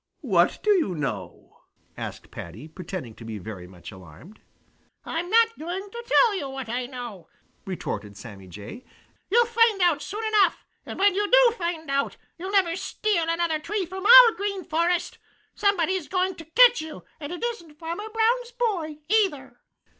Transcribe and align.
"What 0.21 0.57
do 0.63 0.71
you 0.71 0.95
know?" 0.95 1.61
asked 1.95 2.31
Paddy, 2.31 2.67
pretending 2.67 3.13
to 3.17 3.23
be 3.23 3.37
very 3.37 3.67
much 3.67 3.91
alarmed. 3.91 4.41
"I'm 5.05 5.29
not 5.29 5.59
going 5.59 5.91
to 5.91 6.03
tell 6.07 6.35
you 6.35 6.49
what 6.49 6.67
I 6.67 6.87
know," 6.87 7.27
retorted 7.67 8.17
Sammy 8.17 8.47
Jay. 8.47 8.83
"You'll 9.29 9.45
find 9.45 9.79
out 9.79 10.01
soon 10.01 10.23
enough. 10.25 10.65
And 10.87 10.97
when 10.97 11.13
you 11.13 11.29
do 11.31 11.53
find 11.55 11.87
out, 11.91 12.17
you'll 12.39 12.49
never 12.51 12.75
steal 12.75 13.29
another 13.29 13.59
tree 13.59 13.85
from 13.85 14.07
our 14.07 14.33
Green 14.35 14.63
Forest. 14.65 15.19
Somebody 15.53 15.93
is 15.93 16.07
going 16.07 16.33
to 16.37 16.45
catch 16.45 16.81
you, 16.81 17.03
and 17.19 17.31
it 17.31 17.43
isn't 17.43 17.77
Farmer 17.77 18.09
Brown's 18.09 18.51
boy 18.53 19.01
either!" 19.07 19.59